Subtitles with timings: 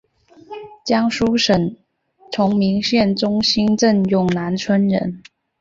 [0.83, 1.77] 江苏省
[2.31, 5.21] 崇明县中兴镇永南村人。